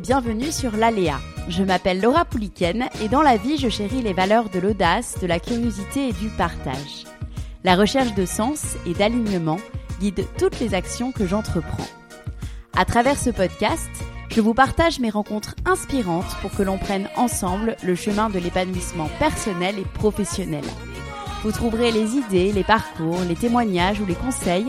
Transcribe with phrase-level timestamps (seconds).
[0.00, 1.20] Bienvenue sur l'Aléa.
[1.48, 5.26] Je m'appelle Laura Pouliken et dans la vie, je chéris les valeurs de l'audace, de
[5.26, 7.04] la curiosité et du partage.
[7.64, 9.58] La recherche de sens et d'alignement
[10.00, 11.86] guide toutes les actions que j'entreprends.
[12.76, 13.88] À travers ce podcast,
[14.30, 19.08] je vous partage mes rencontres inspirantes pour que l'on prenne ensemble le chemin de l'épanouissement
[19.18, 20.64] personnel et professionnel.
[21.42, 24.66] Vous trouverez les idées, les parcours, les témoignages ou les conseils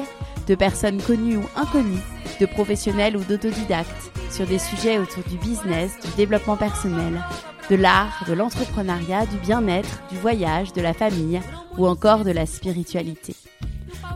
[0.48, 2.02] de personnes connues ou inconnues,
[2.40, 7.22] de professionnels ou d'autodidactes sur des sujets autour du business, du développement personnel,
[7.70, 11.42] de l'art, de l'entrepreneuriat, du bien-être, du voyage, de la famille
[11.78, 13.36] ou encore de la spiritualité.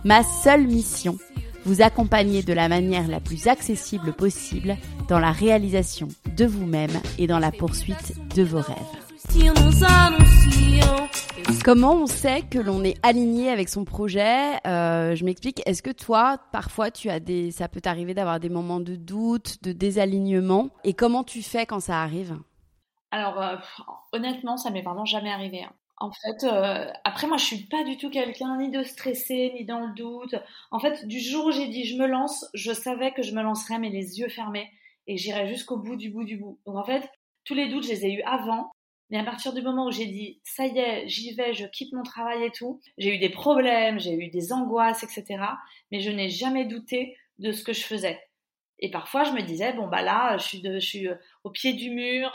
[0.04, 1.18] Ma seule mission,
[1.66, 4.78] vous accompagner de la manière la plus accessible possible
[5.08, 10.41] dans la réalisation de vous-même et dans la poursuite de vos rêves.
[11.64, 15.62] Comment on sait que l'on est aligné avec son projet euh, Je m'explique.
[15.68, 19.62] Est-ce que toi, parfois, tu as des, ça peut t'arriver d'avoir des moments de doute,
[19.62, 22.36] de désalignement, et comment tu fais quand ça arrive
[23.12, 23.58] Alors, euh,
[24.12, 25.64] honnêtement, ça m'est vraiment jamais arrivé.
[25.64, 25.72] hein.
[25.98, 29.64] En fait, euh, après, moi, je suis pas du tout quelqu'un ni de stressé, ni
[29.64, 30.34] dans le doute.
[30.72, 33.44] En fait, du jour où j'ai dit je me lance, je savais que je me
[33.44, 34.68] lancerais, mais les yeux fermés,
[35.06, 36.58] et j'irais jusqu'au bout du bout du bout.
[36.66, 37.08] Donc, en fait,
[37.46, 38.72] tous les doutes, je les ai eus avant.
[39.12, 41.94] Mais à partir du moment où j'ai dit ça y est, j'y vais, je quitte
[41.94, 45.44] mon travail et tout, j'ai eu des problèmes, j'ai eu des angoisses, etc.
[45.92, 48.20] Mais je n'ai jamais douté de ce que je faisais.
[48.80, 51.08] Et parfois, je me disais bon bah là, je suis, suis
[51.44, 52.32] au pied du mur.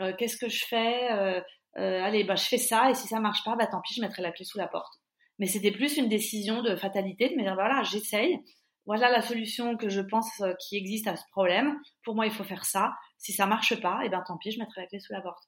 [0.00, 1.40] euh, Qu'est-ce que je fais Euh,
[1.78, 2.90] euh, Allez, bah je fais ça.
[2.90, 4.94] Et si ça marche pas, bah tant pis, je mettrai la clé sous la porte.
[5.40, 8.38] Mais c'était plus une décision de fatalité de me dire voilà, j'essaye.
[8.86, 11.78] Voilà la solution que je pense euh, qui existe à ce problème.
[12.04, 12.92] Pour moi, il faut faire ça.
[13.18, 15.42] Si ça marche pas, et ben tant pis, je mettrai la clé sous la porte.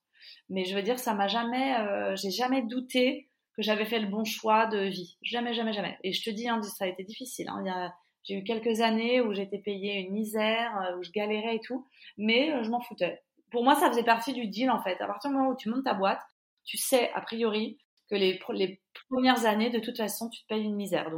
[0.48, 4.08] Mais je veux dire, ça m'a jamais, euh, j'ai jamais douté que j'avais fait le
[4.08, 5.16] bon choix de vie.
[5.22, 5.98] Jamais, jamais, jamais.
[6.04, 7.48] Et je te dis, hein, ça a été difficile.
[7.48, 7.92] Hein.
[8.24, 11.86] J'ai eu quelques années où j'étais payée une misère, euh, où je galérais et tout,
[12.18, 13.22] mais euh, je m'en foutais.
[13.50, 15.00] Pour moi, ça faisait partie du deal en fait.
[15.00, 16.20] À partir du moment où tu montes ta boîte,
[16.64, 17.78] tu sais a priori
[18.10, 21.08] que les, les premières années, de toute façon, tu te payes une misère.